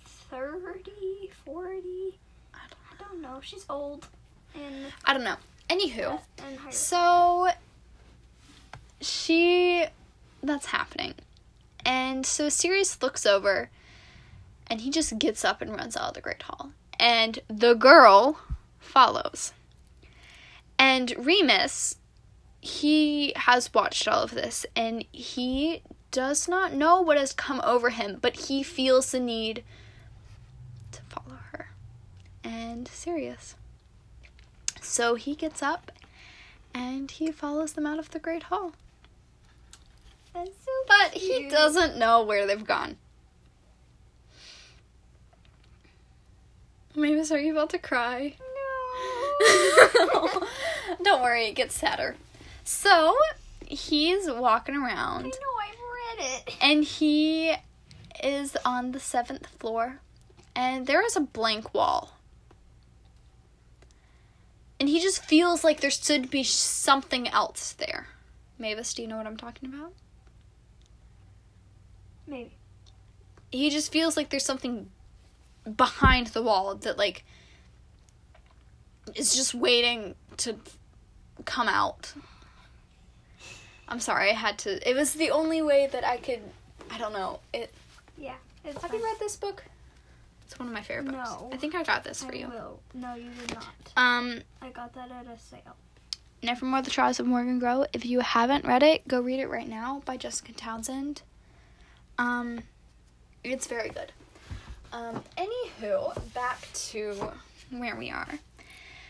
[0.05, 2.19] 30, 40.
[2.53, 2.59] I
[2.99, 3.41] don't know.
[3.43, 4.09] She's old.
[4.55, 5.37] And, I don't know.
[5.69, 7.49] Anywho, and so
[9.01, 9.85] she,
[10.43, 11.15] that's happening,
[11.87, 13.71] and so Sirius looks over,
[14.67, 18.39] and he just gets up and runs out of the Great Hall, and the girl
[18.79, 19.55] follows,
[20.79, 21.97] and Remus,
[22.65, 27.91] he has watched all of this, and he does not know what has come over
[27.91, 29.63] him, but he feels the need
[30.91, 31.69] to follow her,
[32.43, 33.57] and Sirius.
[34.81, 35.93] So he gets up
[36.73, 38.73] and he follows them out of the Great Hall.
[40.33, 40.45] So
[40.89, 42.97] But he doesn't know where they've gone.
[46.95, 48.37] Mavis, are you about to cry?
[49.95, 50.47] No.
[51.03, 52.17] Don't worry, it gets sadder.
[52.65, 53.15] So
[53.67, 55.31] he's walking I around know,
[55.63, 56.57] I've read it.
[56.61, 57.55] and he
[58.23, 60.01] is on the seventh floor
[60.57, 62.17] and there is a blank wall.
[64.81, 68.09] And he just feels like there should be something else there.
[68.59, 69.93] Mavis, do you know what I'm talking about?
[72.27, 72.57] Maybe.
[73.51, 74.91] he just feels like there's something
[75.77, 77.25] behind the wall that like
[79.15, 80.57] is just waiting to
[81.45, 82.15] come out.
[83.89, 84.89] I'm sorry, I had to.
[84.89, 86.41] It was the only way that I could.
[86.91, 87.41] I don't know.
[87.53, 87.73] It.
[88.19, 88.35] Yeah.
[88.65, 89.01] It's Have fine.
[89.01, 89.65] you read this book?
[90.47, 91.31] It's one of my favorite books.
[91.41, 91.51] No.
[91.53, 92.49] I think I got this for I you.
[92.49, 92.81] will.
[92.95, 93.67] No, you did not.
[93.97, 95.77] Um, I got that at a sale.
[96.43, 97.87] Nevermore: The Trials of Morrigan Crow.
[97.93, 101.23] If you haven't read it, go read it right now by Jessica Townsend.
[102.19, 102.61] Um,
[103.43, 104.13] it's very good.
[104.93, 107.33] Um, anywho, back to
[107.71, 108.29] where we are.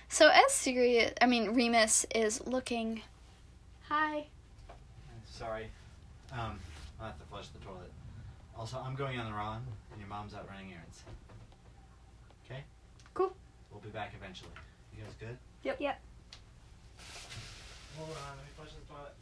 [0.08, 3.02] So as Sirius, I mean Remus is looking.
[3.88, 4.26] Hi.
[5.36, 5.66] Sorry.
[6.32, 6.60] Um,
[7.00, 7.90] I'll have to flush the toilet.
[8.56, 11.02] Also, I'm going on the run, and your mom's out running errands.
[12.46, 12.62] Okay?
[13.14, 13.34] Cool.
[13.72, 14.52] We'll be back eventually.
[14.96, 15.36] You guys good?
[15.64, 15.80] Yep.
[15.80, 16.00] Yep.
[17.98, 19.14] Hold on, let me flush the toilet.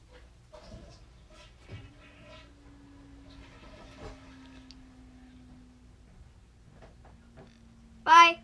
[8.05, 8.38] Bye.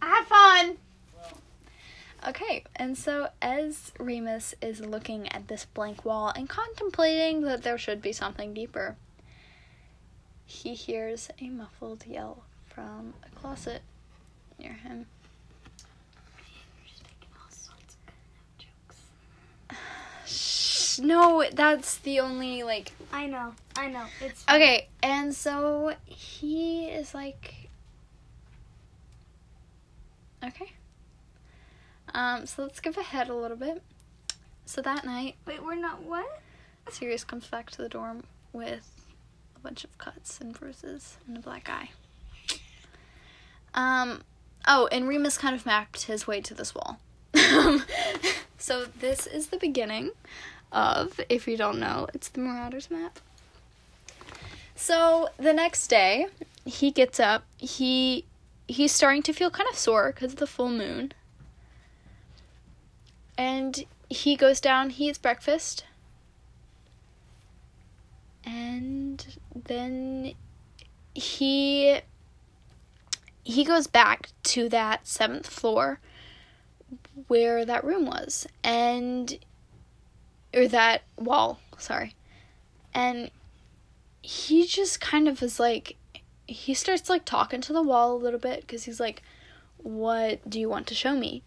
[0.00, 0.76] Have fun.
[2.30, 7.76] Okay, and so as Remus is looking at this blank wall and contemplating that there
[7.76, 8.94] should be something deeper,
[10.46, 13.82] he hears a muffled yell from a closet
[14.60, 15.06] near him.
[16.78, 18.14] You're just making all sorts of
[18.58, 20.30] jokes.
[20.30, 23.54] Shh, no, that's the only like I know.
[23.76, 24.04] I know.
[24.20, 24.62] It's fine.
[24.62, 27.54] Okay, and so he is like
[30.44, 30.70] Okay.
[32.14, 33.82] Um, so let's skip ahead a little bit.
[34.66, 36.40] So that night, Wait, we're not what?
[36.88, 38.88] Sirius comes back to the dorm with
[39.56, 41.90] a bunch of cuts and bruises and a black eye.
[43.74, 44.22] Um,
[44.66, 46.98] oh, and Remus kind of mapped his way to this wall.
[48.58, 50.10] so this is the beginning
[50.72, 53.20] of, if you don't know, it's the Marauders map.
[54.74, 56.26] So the next day,
[56.64, 57.44] he gets up.
[57.58, 58.24] He
[58.66, 61.12] he's starting to feel kind of sore because of the full moon.
[63.40, 65.84] And he goes down, he eats breakfast.
[68.44, 70.34] And then
[71.14, 72.00] he
[73.42, 76.00] he goes back to that seventh floor
[77.28, 79.38] where that room was and
[80.54, 82.14] or that wall sorry
[82.92, 83.30] and
[84.20, 85.96] he just kind of is like
[86.46, 89.22] he starts like talking to the wall a little bit because he's like
[89.78, 91.42] what do you want to show me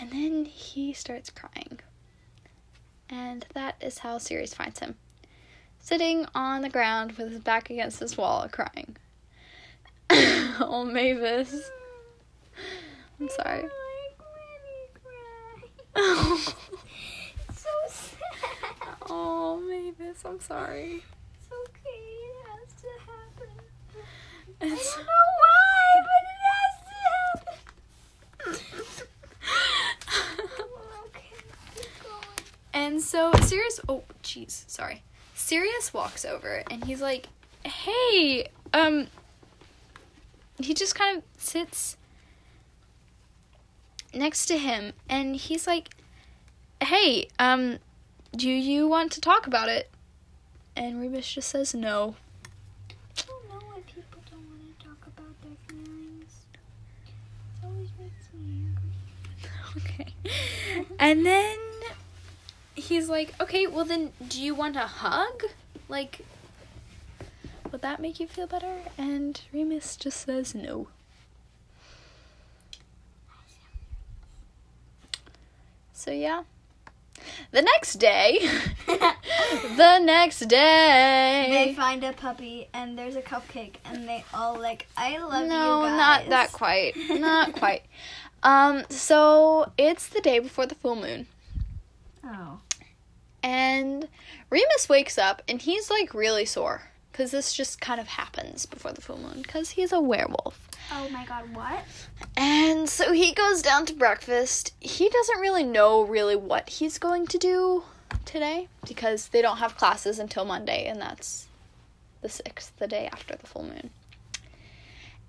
[0.00, 1.80] and then he starts crying.
[3.10, 4.96] And that is how sirius finds him
[5.80, 8.96] sitting on the ground with his back against this wall crying.
[10.60, 11.70] Oh mavis.
[13.20, 13.64] I'm sorry.
[17.48, 18.18] It's so sad.
[19.08, 21.02] oh mavis i'm sorry.
[21.34, 22.08] It's okay.
[22.28, 23.56] It has to happen.
[24.60, 27.64] I don't know why, but it has to happen.
[31.06, 31.32] okay,
[31.74, 32.44] keep going.
[32.78, 35.02] And so Sirius, oh jeez, sorry.
[35.34, 37.26] Sirius walks over and he's like,
[37.64, 39.08] "Hey, um."
[40.60, 41.96] He just kind of sits
[44.14, 45.88] next to him and he's like,
[46.80, 47.78] "Hey, um,
[48.36, 49.90] do you want to talk about it?"
[50.76, 52.14] And Remus just says no.
[53.18, 56.32] I don't know why people don't want to talk about their feelings.
[56.54, 58.94] It always makes me angry.
[59.76, 60.86] Okay.
[61.00, 61.67] And then
[62.78, 65.44] he's like, "Okay, well then, do you want a hug?
[65.88, 66.20] Like,
[67.70, 70.88] would that make you feel better?" And Remus just says no.
[75.92, 76.44] So yeah.
[77.50, 78.38] The next day,
[78.86, 84.86] the next day, They find a puppy and there's a cupcake and they all like,
[84.96, 86.94] I love you no, not that quite.
[87.10, 87.82] Not quite.
[88.42, 91.26] Um, so it's the day before the full moon.
[92.24, 92.60] Oh.
[93.42, 94.08] And
[94.50, 98.92] Remus wakes up and he's like really sore because this just kind of happens before
[98.92, 100.68] the full moon because he's a werewolf.
[100.92, 101.84] Oh my god, what?
[102.36, 104.72] And so he goes down to breakfast.
[104.80, 107.84] He doesn't really know really what he's going to do
[108.24, 111.48] today because they don't have classes until Monday and that's
[112.20, 113.90] the 6th, the day after the full moon.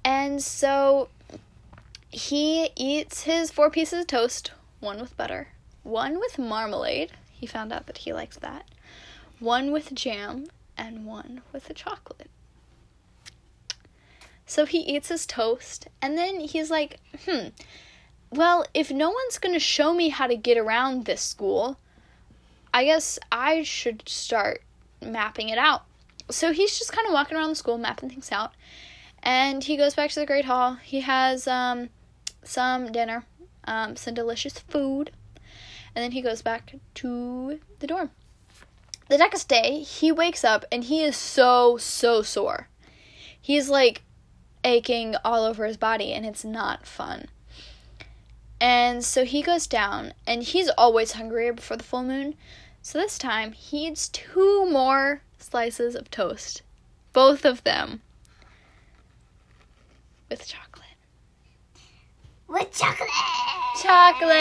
[0.04, 1.10] And so
[2.10, 5.50] he eats his four pieces of toast, one with butter,
[5.84, 7.12] one with marmalade.
[7.40, 8.66] He found out that he likes that.
[9.40, 10.48] One with jam
[10.78, 12.30] and one with a chocolate.
[14.46, 17.50] So he eats his toast, and then he's like, hmm,
[18.32, 21.78] well, if no one's going to show me how to get around this school,
[22.74, 24.64] I guess I should start
[25.02, 25.84] mapping it out.
[26.30, 28.52] So he's just kind of walking around the school, mapping things out,
[29.24, 30.80] and he goes back to the Great Hall.
[30.84, 31.90] He has um,
[32.44, 33.24] some dinner,
[33.66, 35.12] um, some delicious food,
[35.96, 38.12] and then he goes back to the dorm.
[39.10, 42.68] The next day, he wakes up and he is so, so sore.
[43.42, 44.04] He's like
[44.64, 47.26] aching all over his body and it's not fun.
[48.62, 52.36] And so he goes down and he's always hungrier before the full moon.
[52.82, 56.62] So this time he eats two more slices of toast.
[57.14, 58.02] Both of them
[60.30, 60.69] with chocolate.
[62.50, 63.10] With chocolate!
[63.80, 64.34] Chocolate!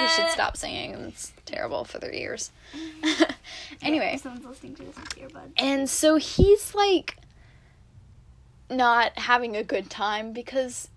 [0.00, 0.94] We should stop singing.
[1.08, 2.52] It's terrible for their ears.
[3.82, 4.12] anyway.
[4.14, 5.52] If someone's listening to this with earbuds.
[5.56, 7.16] And so he's like
[8.70, 10.88] not having a good time because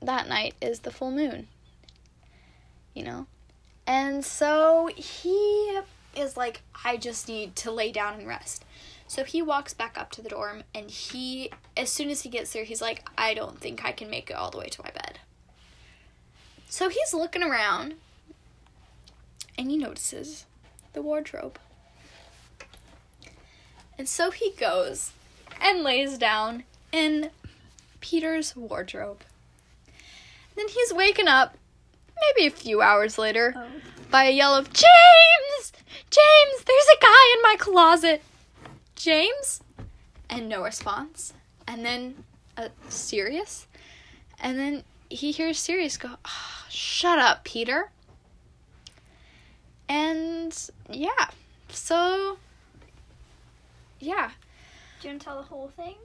[0.00, 1.48] that night is the full moon.
[2.94, 3.26] You know?
[3.88, 5.80] And so he
[6.16, 8.64] is like, I just need to lay down and rest.
[9.10, 12.52] So he walks back up to the dorm and he, as soon as he gets
[12.52, 14.90] there, he's like, I don't think I can make it all the way to my
[14.90, 15.18] bed.
[16.68, 17.94] So he's looking around
[19.58, 20.44] and he notices
[20.92, 21.58] the wardrobe.
[23.98, 25.10] And so he goes
[25.60, 27.30] and lays down in
[28.00, 29.22] Peter's wardrobe.
[30.54, 31.56] Then he's waken up,
[32.36, 33.66] maybe a few hours later, Oh.
[34.08, 35.72] by a yell of James!
[36.10, 38.22] James, there's a guy in my closet!
[39.02, 39.62] James?
[40.28, 41.32] And no response.
[41.66, 42.24] And then
[42.56, 43.66] uh, Sirius?
[44.40, 47.90] And then he hears Sirius go, "Ah, Shut up, Peter.
[49.88, 50.56] And
[50.88, 51.30] yeah,
[51.68, 52.38] so
[53.98, 54.30] yeah,
[55.00, 55.96] Do you want to tell the whole thing?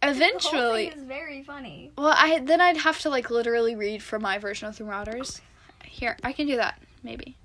[0.00, 0.88] The whole eventually.
[0.90, 1.90] thing is very funny.
[1.98, 5.40] Well, I then I'd have to like literally read from my version of the Marauders.
[5.84, 7.36] Here, I can do that maybe.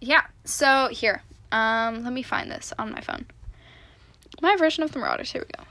[0.00, 0.24] yeah.
[0.44, 1.22] So here,
[1.52, 3.26] um, let me find this on my phone.
[4.40, 5.32] My version of the Marauders.
[5.32, 5.68] Here we go.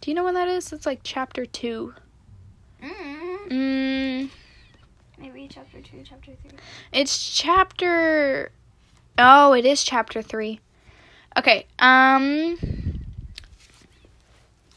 [0.00, 0.72] Do you know when that is?
[0.72, 1.94] It's like chapter two.
[2.82, 3.48] Mm.
[3.50, 4.30] Mm,
[5.18, 6.58] Maybe chapter two, chapter three.
[6.92, 8.50] it's chapter.
[9.18, 10.60] Oh, it is chapter three.
[11.36, 11.66] Okay.
[11.78, 12.56] Um.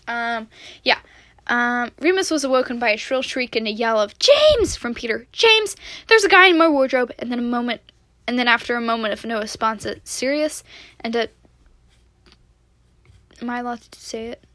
[0.08, 0.48] Um.
[0.84, 1.00] Yeah.
[1.48, 5.28] Um, Remus was awoken by a shrill shriek and a yell of "James!" from Peter.
[5.32, 5.76] James,
[6.08, 7.12] there's a guy in my wardrobe.
[7.20, 7.82] And then a moment,
[8.32, 10.64] and then after a moment of no response, a serious
[11.02, 11.28] and a.
[13.42, 14.46] Am I allowed to say it?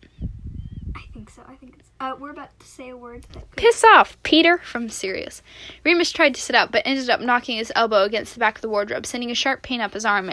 [0.95, 1.43] I think so.
[1.47, 1.91] I think it's.
[2.01, 3.51] Uh, we're about to say a word that.
[3.51, 5.43] Could, Piss off, Peter, from Sirius.
[5.85, 8.63] Remus tried to sit up, but ended up knocking his elbow against the back of
[8.63, 10.31] the wardrobe, sending a sharp pain up his arm,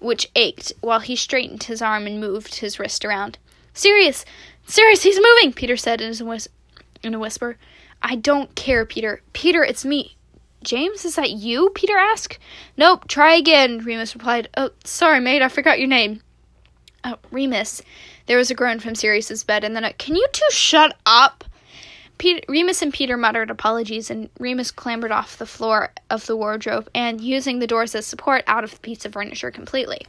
[0.00, 3.38] which ached while he straightened his arm and moved his wrist around.
[3.72, 4.24] Sirius!
[4.66, 5.52] Sirius, he's moving!
[5.52, 6.48] Peter said in, his whis-
[7.04, 7.56] in a whisper.
[8.02, 9.22] I don't care, Peter.
[9.32, 10.16] Peter, it's me.
[10.62, 11.70] James, is that you?
[11.74, 12.38] Peter asked.
[12.76, 14.48] Nope, try again, Remus replied.
[14.56, 16.20] Oh, sorry, mate, I forgot your name.
[17.04, 17.82] Oh, Remus.
[18.26, 21.44] There was a groan from Sirius's bed, and then a, Can you two shut up?
[22.18, 26.88] Pete, Remus and Peter muttered apologies, and Remus clambered off the floor of the wardrobe
[26.94, 30.06] and, using the doors as support, out of the piece of furniture completely.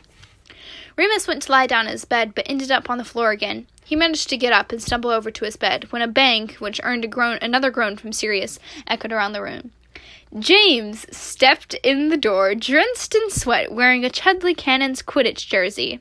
[0.96, 3.66] Remus went to lie down in his bed, but ended up on the floor again.
[3.84, 6.80] He managed to get up and stumble over to his bed when a bang, which
[6.84, 9.72] earned a groan, another groan from Sirius, echoed around the room.
[10.40, 16.00] James stepped in the door, drenched in sweat, wearing a Chudley Cannon's Quidditch jersey.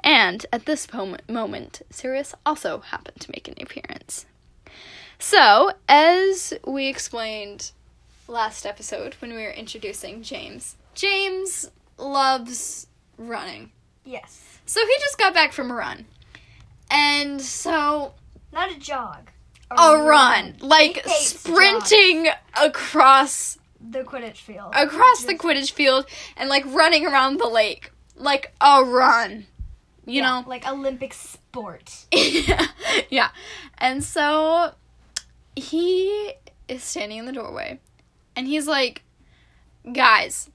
[0.00, 4.24] And at this pom- moment, Sirius also happened to make an appearance.
[5.18, 7.72] So, as we explained
[8.28, 12.86] last episode when we were introducing James, James loves
[13.18, 13.72] running.
[14.04, 14.42] yes.
[14.68, 16.06] So he just got back from a run.
[16.90, 18.14] And so
[18.52, 19.30] Not a jog.
[19.70, 22.28] a run, like He hates sprinting
[22.60, 23.58] across
[23.90, 24.72] The Quidditch field.
[24.74, 26.06] across the Quidditch field
[26.36, 27.92] and like running around the lake.
[28.16, 29.46] Like a run.
[30.06, 30.44] You Yeah, know?
[30.48, 32.06] like Olympic sport.
[32.12, 32.66] yeah.
[33.10, 33.28] yeah.
[33.78, 34.72] And so
[35.54, 36.34] he
[36.68, 37.78] is standing in the doorway
[38.34, 39.02] and he's like,
[39.92, 40.50] guys.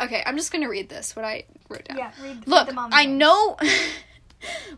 [0.00, 1.98] Okay, I'm just going to read this, what I wrote down.
[1.98, 3.56] Yeah, read, read Look, the mom I know.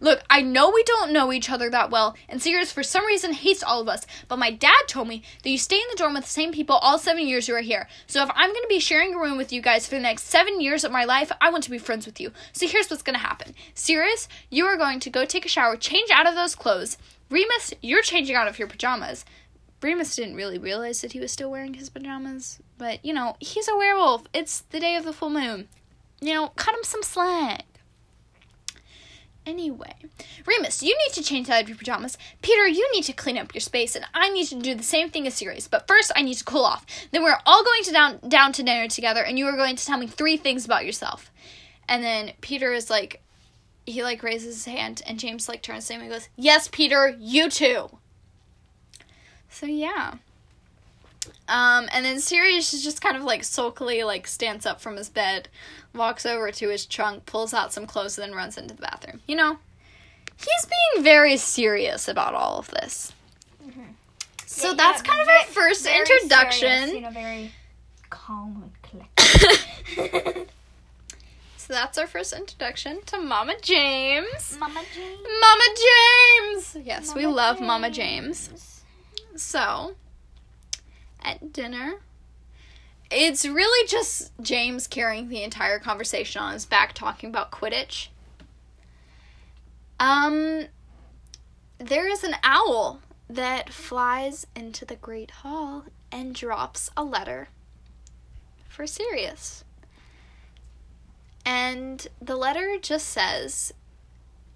[0.01, 3.33] Look, I know we don't know each other that well, and Sirius for some reason
[3.33, 4.07] hates all of us.
[4.29, 6.77] But my dad told me that you stay in the dorm with the same people
[6.77, 7.89] all seven years you are here.
[8.07, 10.25] So if I'm going to be sharing a room with you guys for the next
[10.25, 12.33] seven years of my life, I want to be friends with you.
[12.53, 15.77] So here's what's going to happen: Sirius, you are going to go take a shower,
[15.77, 16.99] change out of those clothes.
[17.31, 19.25] Remus, you're changing out of your pajamas.
[19.83, 23.69] Remus didn't really realize that he was still wearing his pajamas, but you know he's
[23.69, 24.25] a werewolf.
[24.33, 25.69] It's the day of the full moon.
[26.21, 27.65] You know, cut him some slack.
[29.47, 29.95] Anyway,
[30.47, 32.17] Remus, you need to change out of your pajamas.
[32.41, 35.11] Peter, you need to clean up your space, and I need to do the same
[35.11, 35.69] thing as Sirius.
[35.69, 36.87] But first, I need to cool off.
[37.11, 39.85] Then we're all going to down down to dinner together, and you are going to
[39.85, 41.31] tell me three things about yourself.
[41.89, 43.23] And then Peter is like,
[43.85, 47.15] he like raises his hand, and James like turns to him and goes, "Yes, Peter,
[47.19, 47.99] you too."
[49.51, 50.15] So yeah.
[51.49, 55.09] Um, and then Sirius is just kind of like sulkily like stands up from his
[55.09, 55.49] bed,
[55.95, 59.21] walks over to his trunk, pulls out some clothes, and then runs into the bathroom.
[59.27, 59.59] You know,
[60.37, 63.13] he's being very serious about all of this.
[64.47, 66.69] So Yeah, that's yeah, kind of very- our first introduction.
[66.89, 67.53] serious, you know, very
[68.11, 70.49] calm and collected.
[71.57, 74.55] So that's our first introduction to Mama James.
[74.61, 75.17] Mama Jane.
[75.41, 76.77] Mama James!
[76.85, 78.83] Yes, we Mama love Mama James.
[79.35, 79.95] So,
[81.25, 82.01] at dinner,
[83.11, 88.09] it's really just James carrying the entire conversation on his back talking about Quidditch.
[90.01, 90.67] Um,
[91.79, 97.49] there is an owl that flies into the Great Hall and drops a letter
[98.69, 99.65] for Sirius.
[101.47, 103.73] And the letter just says,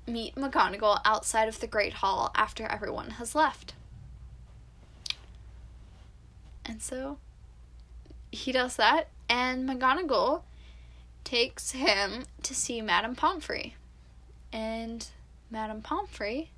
[0.06, 3.74] Meet McGonagall outside of the Great Hall after everyone has left.
[6.68, 7.18] And so
[8.30, 10.42] he does that, and McGonagall
[11.24, 13.74] takes him to see Madame Pomfrey.
[14.52, 15.06] And
[15.50, 16.50] Madame Pomfrey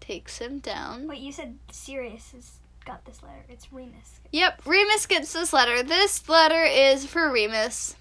[0.00, 1.08] takes him down.
[1.08, 2.52] Wait, you said Sirius has
[2.84, 3.44] got this letter.
[3.48, 4.20] It's Remus.
[4.32, 5.82] Yep, Remus gets this letter.
[5.82, 7.96] This letter is for Remus.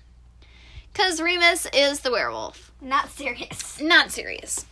[0.93, 2.71] Because Remus is the werewolf.
[2.81, 3.81] Not Sirius.
[3.81, 4.65] Not serious.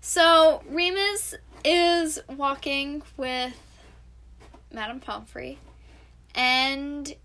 [0.00, 1.34] So Remus
[1.64, 3.54] is walking with
[4.76, 5.58] Madame Pomfrey,
[6.34, 7.16] and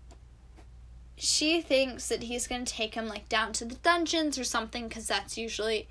[1.16, 5.06] she thinks that he's gonna take him like down to the dungeons or something, because
[5.06, 5.86] that's usually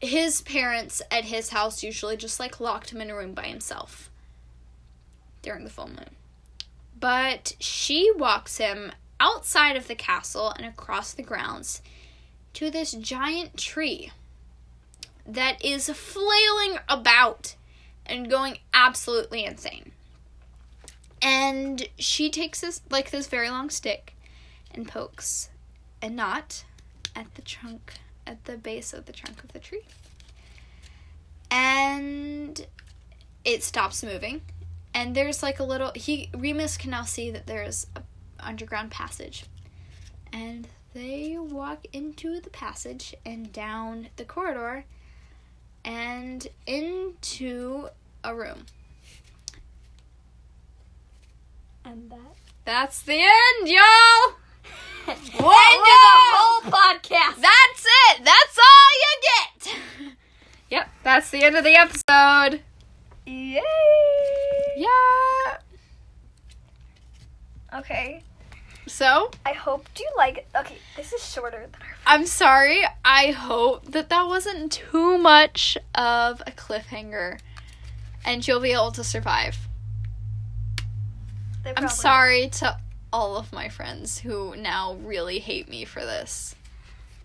[0.00, 4.10] his parents at his house usually just like locked him in a room by himself
[5.40, 6.10] during the full moon.
[7.00, 11.80] But she walks him outside of the castle and across the grounds
[12.52, 14.12] to this giant tree
[15.24, 17.56] that is flailing about
[18.04, 19.93] and going absolutely insane.
[21.24, 24.14] And she takes this like this very long stick
[24.74, 25.48] and pokes
[26.02, 26.64] a knot
[27.16, 27.94] at the trunk
[28.26, 29.84] at the base of the trunk of the tree.
[31.50, 32.66] And
[33.42, 34.42] it stops moving.
[34.92, 38.02] And there's like a little he Remus can now see that there's a
[38.38, 39.46] underground passage.
[40.30, 44.84] And they walk into the passage and down the corridor
[45.84, 47.88] and into
[48.22, 48.66] a room.
[51.84, 52.18] And that.
[52.64, 54.36] That's the end, y'all.
[55.06, 57.40] End of the whole podcast.
[57.40, 58.24] That's it.
[58.24, 59.76] That's all you get.
[60.70, 62.62] yep, that's the end of the episode.
[63.26, 63.60] Yay!
[64.76, 65.58] Yeah.
[67.74, 68.22] Okay.
[68.86, 70.46] So, I hope do you like it?
[70.56, 71.96] Okay, this is shorter than our.
[72.06, 72.82] I'm sorry.
[73.04, 77.40] I hope that that wasn't too much of a cliffhanger
[78.24, 79.68] and you'll be able to survive.
[81.76, 82.76] I'm sorry to
[83.12, 86.54] all of my friends who now really hate me for this.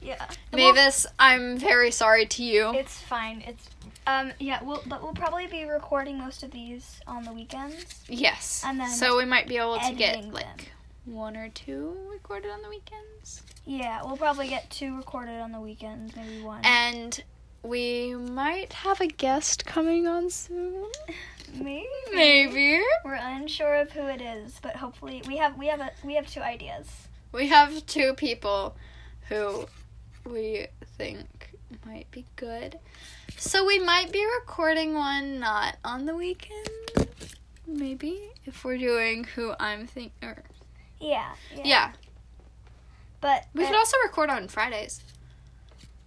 [0.01, 0.23] Yeah.
[0.53, 2.73] Well, Mavis, I'm very sorry to you.
[2.73, 3.43] it's fine.
[3.45, 3.69] It's
[4.07, 4.63] um yeah.
[4.63, 8.03] We'll but we'll probably be recording most of these on the weekends.
[8.07, 8.63] Yes.
[8.65, 10.71] And then so we might be able to get editing like
[11.05, 13.41] one or two recorded on the weekends.
[13.65, 16.61] Yeah, we'll probably get two recorded on the weekends, maybe one.
[16.63, 17.21] And
[17.63, 20.85] we might have a guest coming on soon.
[21.53, 21.87] maybe.
[22.13, 22.81] Maybe.
[23.03, 26.27] We're unsure of who it is, but hopefully we have we have a we have
[26.27, 26.87] two ideas.
[27.31, 28.75] We have two people
[29.27, 29.67] who
[30.25, 31.51] we think
[31.85, 32.79] might be good.
[33.37, 36.69] So we might be recording one not on the weekend.
[37.67, 40.43] Maybe if we're doing who I'm think or
[40.99, 41.29] Yeah.
[41.55, 41.61] Yeah.
[41.63, 41.91] yeah.
[43.21, 45.01] But We uh, could also record on Fridays.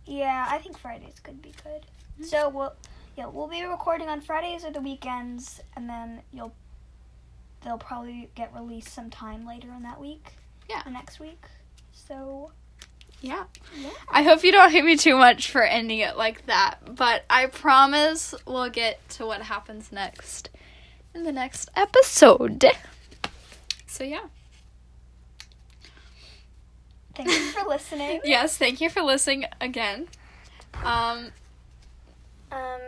[0.05, 2.27] Yeah, I think Fridays could be good.
[2.27, 2.75] So we'll
[3.17, 6.55] yeah, we'll be recording on Fridays or the weekends and then you'll
[7.63, 10.33] they'll probably get released sometime later in that week.
[10.69, 10.83] Yeah.
[10.87, 11.45] Or next week.
[11.93, 12.53] So
[13.21, 13.45] Yeah.
[13.79, 13.91] Yeah.
[14.09, 17.47] I hope you don't hate me too much for ending it like that, but I
[17.47, 20.51] promise we'll get to what happens next
[21.15, 22.65] in the next episode.
[23.87, 24.27] So yeah.
[27.15, 28.21] thank you for listening.
[28.25, 30.09] Yes, thank you for listening again.
[30.83, 31.33] Um
[32.53, 32.81] Um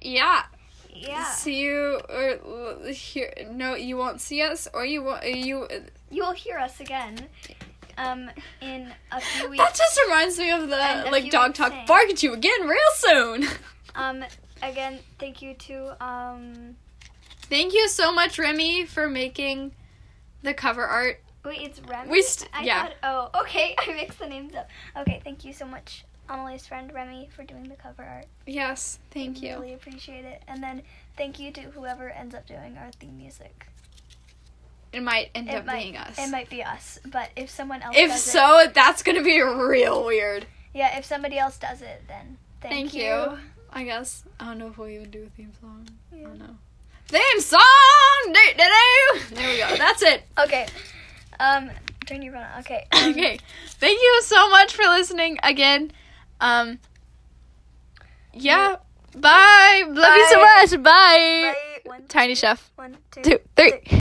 [0.00, 0.44] yeah.
[0.92, 1.30] yeah.
[1.32, 5.68] See you or here no, you won't see us or you won't you
[6.10, 7.26] You'll hear us again.
[7.98, 8.30] Um
[8.60, 9.62] in a few weeks.
[9.62, 12.92] That just reminds me of the like dog talk saying- bark at you again real
[12.94, 13.46] soon.
[13.94, 14.24] Um
[14.62, 16.76] again, thank you to um
[17.50, 19.72] Thank you so much Remy for making
[20.42, 21.20] the cover art.
[21.44, 22.08] wait, it's Remy.
[22.10, 22.82] We st- I yeah.
[23.02, 24.68] thought oh, okay, I mixed the names up.
[24.96, 28.26] Okay, thank you so much, Amelie's friend Remy, for doing the cover art.
[28.46, 29.54] Yes, thank you.
[29.58, 30.42] Really appreciate it.
[30.46, 30.82] And then
[31.16, 33.66] thank you to whoever ends up doing our theme music.
[34.92, 36.18] It might end It up might, being us.
[36.18, 39.40] It might be us, but if someone else if does it, so, that's gonna be
[39.42, 40.46] real weird.
[40.72, 43.02] yeah, if somebody else does it, then thank, Thank you.
[43.02, 43.38] you.
[43.70, 45.86] I guess I don't know if we'll even do a theme song.
[46.12, 46.56] I don't know.
[47.08, 47.60] Theme song.
[48.32, 49.76] There we go.
[49.78, 50.22] That's it.
[50.38, 50.66] Okay.
[51.38, 51.70] Um,
[52.06, 52.60] turn your phone on.
[52.60, 52.86] Okay.
[52.92, 53.38] um, okay.
[53.68, 55.92] Thank you so much for listening again.
[56.40, 56.78] Um.
[58.32, 58.76] Yeah.
[59.16, 59.84] Bye.
[59.88, 60.70] Love you so much.
[60.70, 60.82] Bye.
[60.82, 61.54] Bye.
[61.84, 62.70] One, Tiny chef.
[62.76, 63.72] one, two, Two, three.